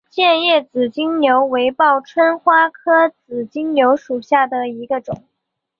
[0.09, 5.23] 剑叶紫金牛为报春花科紫金牛属下的一个种。